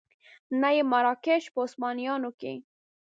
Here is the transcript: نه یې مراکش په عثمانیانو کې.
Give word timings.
نه 0.61 0.69
یې 0.75 0.83
مراکش 0.91 1.43
په 1.53 1.59
عثمانیانو 1.65 2.29
کې. 2.39 2.53